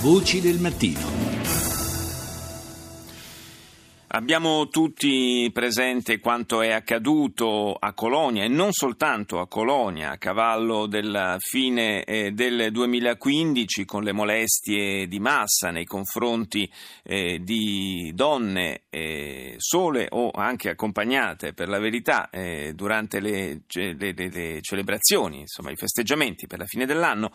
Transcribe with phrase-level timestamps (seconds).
[0.00, 1.37] Voci del mattino.
[4.10, 10.86] Abbiamo tutti presente quanto è accaduto a Colonia e non soltanto a Colonia a cavallo
[10.86, 16.70] della fine eh, del 2015 con le molestie di massa nei confronti
[17.02, 23.94] eh, di donne eh, sole o anche accompagnate per la verità eh, durante le, le,
[23.94, 27.30] le, le, celebrazioni, insomma i festeggiamenti per la fine dell'anno.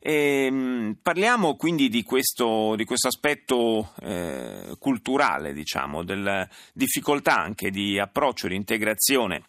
[0.00, 7.36] E, ehm, parliamo quindi di questo, di questo aspetto eh, culturale, diciamo, del della difficoltà
[7.36, 9.42] anche di approccio, di integrazione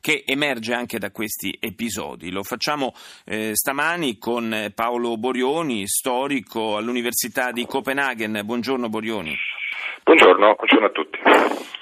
[0.00, 2.32] che emerge anche da questi episodi.
[2.32, 2.92] Lo facciamo
[3.24, 8.40] eh, stamani con Paolo Borioni, storico all'Università di Copenaghen.
[8.44, 9.32] Buongiorno Borioni.
[10.02, 11.18] Buongiorno, buongiorno a tutti.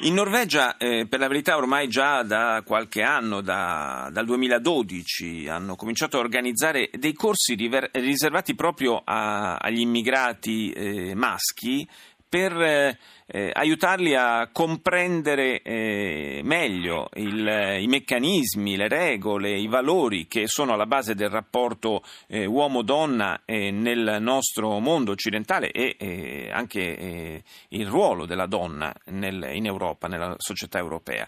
[0.00, 5.74] In Norvegia, eh, per la verità, ormai già da qualche anno, da, dal 2012, hanno
[5.74, 11.88] cominciato a organizzare dei corsi river- riservati proprio a, agli immigrati eh, maschi
[12.30, 20.28] per eh, eh, aiutarli a comprendere eh, meglio il, i meccanismi, le regole, i valori
[20.28, 26.50] che sono alla base del rapporto eh, uomo-donna eh, nel nostro mondo occidentale e eh,
[26.52, 31.26] anche il ruolo della donna nel, in Europa, nella società europea.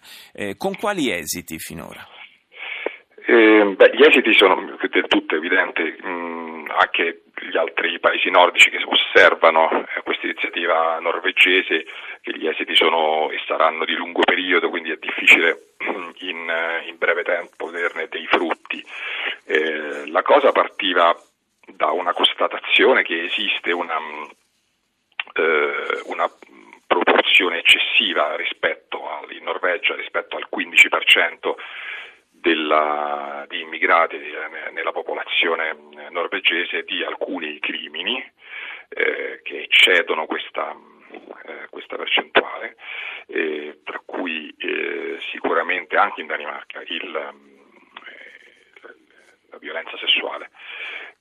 [0.56, 2.06] con quali esiti finora?
[3.24, 8.82] Eh, beh, gli esiti sono del tutto evidenti, mm, anche gli altri paesi nordici che
[8.84, 11.84] osservano eh, questa iniziativa norvegese,
[12.20, 16.88] che gli esiti sono e saranno di lungo periodo, quindi è difficile mm, in, eh,
[16.88, 18.84] in breve tempo vederne dei frutti.
[19.46, 21.16] Eh, la cosa partiva
[21.66, 24.22] da una constatazione che esiste una, mm,
[25.34, 26.28] eh, una
[26.88, 29.00] proporzione eccessiva rispetto
[29.30, 31.54] in Norvegia rispetto al 15%
[32.42, 38.18] della, di immigrati eh, nella popolazione eh, norvegese di alcuni crimini
[38.88, 40.76] eh, che eccedono questa,
[41.46, 42.76] eh, questa percentuale,
[43.28, 47.10] eh, tra cui eh, sicuramente anche in Danimarca il,
[49.50, 50.50] la violenza sessuale.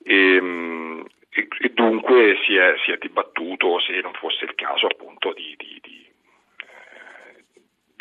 [0.02, 5.32] E, e, e dunque si è, si è, dibattuto se non fosse il caso appunto
[5.32, 6.02] di, di, di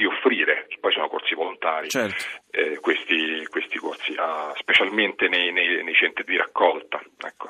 [0.01, 2.40] di offrire, poi sono corsi volontari, certo.
[2.51, 7.01] Eh, questi, questi, corsi, ah, specialmente nei, nei, nei, centri di raccolta.
[7.25, 7.49] Ecco.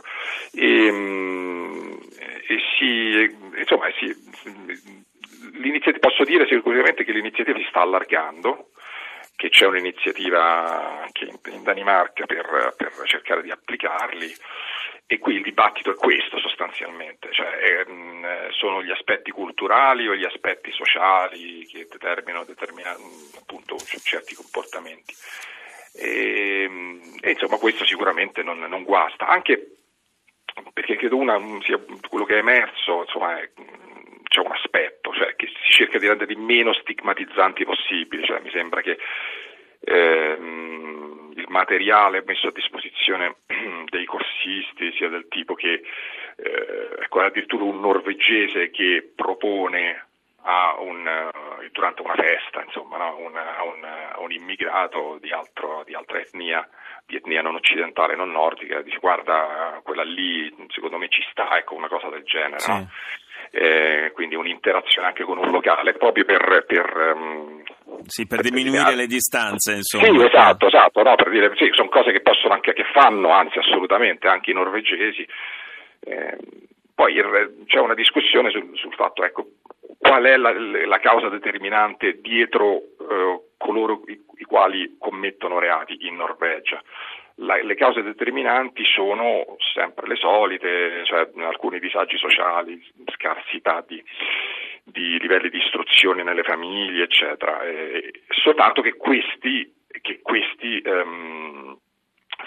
[0.54, 1.94] E, mm,
[2.48, 4.16] e si, insomma, si,
[6.00, 8.70] posso dire sicuramente che l'iniziativa si sta allargando,
[9.36, 14.32] che c'è un'iniziativa anche in, in Danimarca per, per cercare di applicarli
[15.12, 20.24] e qui il dibattito è questo sostanzialmente, cioè eh, sono gli aspetti culturali o gli
[20.24, 21.86] aspetti sociali che
[22.46, 22.46] determinano,
[23.38, 25.14] appunto certi comportamenti.
[25.96, 26.70] E,
[27.20, 29.80] e, insomma questo sicuramente non, non, guasta, anche
[30.72, 31.38] perché credo una,
[32.08, 33.50] quello che è emerso, insomma, è,
[34.30, 38.80] c'è un aspetto, cioè che si cerca di rendere meno stigmatizzanti possibili, cioè, mi sembra
[38.80, 38.98] che
[39.82, 40.81] ehm, il
[41.52, 43.36] materiale messo a disposizione
[43.90, 45.84] dei corsisti sia del tipo che
[46.38, 50.08] eh, ecco, addirittura un norvegese che propone
[50.44, 53.18] a un, uh, durante una festa insomma, no?
[53.18, 56.68] un, un, un, immigrato di, altro, di, altra etnia,
[57.06, 61.76] di etnia non occidentale, non nordica, dice guarda quella lì secondo me ci sta, ecco
[61.76, 62.60] una cosa del genere.
[62.60, 62.72] Sì.
[62.72, 62.90] No?
[63.54, 67.61] Eh, quindi un'interazione anche con un locale proprio per, per um,
[68.06, 70.06] sì, per, per diminuire le distanze, insomma.
[70.06, 73.58] Sì, esatto, esatto, no, per dire, sì, sono cose che possono anche, che fanno, anzi
[73.58, 75.28] assolutamente, anche i norvegesi.
[76.04, 76.38] Eh,
[76.94, 79.48] poi il, c'è una discussione sul, sul fatto, ecco,
[79.98, 86.16] qual è la, la causa determinante dietro eh, coloro i, i, quali commettono reati in
[86.16, 86.82] Norvegia.
[87.36, 92.82] La, le cause determinanti sono sempre le solite, cioè alcuni disagi sociali,
[93.16, 94.04] scarsità di,
[94.84, 97.64] di livelli di istruzione nelle famiglie, eccetera.
[97.64, 101.41] E, soltanto che questi, che questi um,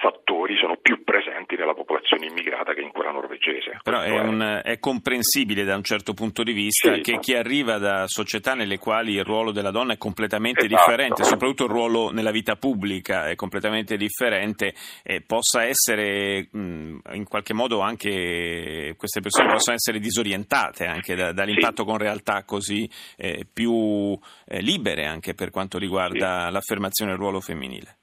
[0.04, 3.78] fattori sono più presenti nella popolazione immigrata che in quella norvegese.
[3.82, 7.78] Però è, un, è, comprensibile da un certo punto di vista sì, che chi arriva
[7.78, 10.74] da società nelle quali il ruolo della donna è completamente esatto.
[10.76, 17.24] differente, soprattutto il ruolo nella vita pubblica è completamente differente, eh, possa essere mh, in
[17.26, 21.88] qualche modo anche queste persone possono essere disorientate anche da, dall'impatto sì.
[21.88, 26.52] con realtà così eh, più eh, libere anche per quanto riguarda sì.
[26.52, 27.96] l'affermazione del ruolo femminile.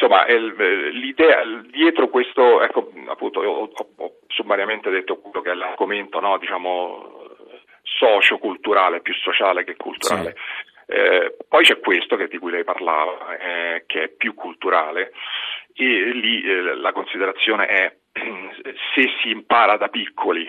[0.00, 6.38] Insomma, l'idea dietro questo, ecco, appunto, ho, ho sommariamente detto quello che è l'argomento, no,
[6.38, 7.28] diciamo,
[7.82, 10.34] socio-culturale, più sociale che culturale.
[10.34, 10.92] Sì.
[10.92, 15.12] Eh, poi c'è questo che, di cui lei parlava, eh, che è più culturale,
[15.74, 17.94] e lì eh, la considerazione è
[18.94, 20.48] se si impara da piccoli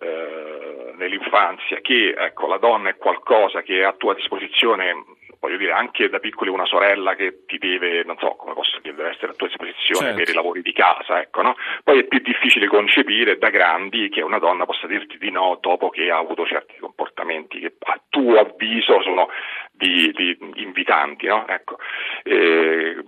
[0.00, 4.94] eh, nell'infanzia che ecco, la donna è qualcosa che è a tua disposizione
[5.42, 8.94] voglio dire, anche da piccoli una sorella che ti deve, non so come posso dire,
[8.94, 10.22] deve essere a tua disposizione certo.
[10.22, 11.56] per i lavori di casa, ecco, no?
[11.82, 15.90] Poi è più difficile concepire da grandi che una donna possa dirti di no dopo
[15.90, 19.30] che ha avuto certi comportamenti che a tuo avviso sono
[19.72, 21.44] di, di invitanti, no?
[21.48, 21.76] Ecco.
[22.22, 23.02] E,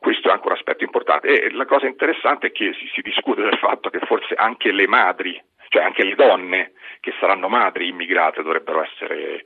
[0.00, 1.28] questo è anche un aspetto importante.
[1.28, 4.86] E la cosa interessante è che si, si discute del fatto che forse anche le
[4.86, 5.38] madri,
[5.68, 9.44] cioè anche le donne che saranno madri immigrate dovrebbero essere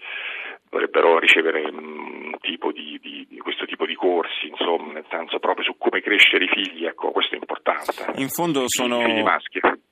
[0.70, 5.65] dovrebbero ricevere un tipo di, di, di, questo tipo di corsi, insomma, nel senso proprio
[5.65, 8.12] su come crescere i figli, ecco, questo è importante.
[8.17, 9.00] In fondo sono,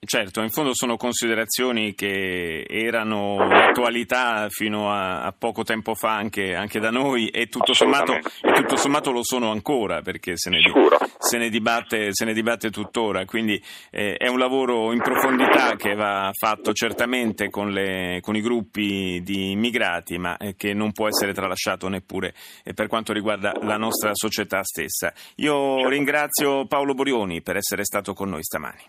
[0.07, 6.55] certo, in fondo sono considerazioni che erano d'attualità fino a, a poco tempo fa anche,
[6.55, 10.61] anche da noi e tutto, sommato, e tutto, sommato, lo sono ancora perché se ne,
[11.19, 15.95] se ne, dibatte, se ne dibatte, tuttora, quindi eh, è un lavoro in profondità che
[15.95, 21.09] va fatto certamente con, le, con i gruppi di immigrati, ma eh, che non può
[21.09, 25.13] essere tralasciato neppure eh, per quanto riguarda la nostra società stessa.
[25.37, 28.83] Io ringrazio Paolo Borioni per essere stato con noi stamani.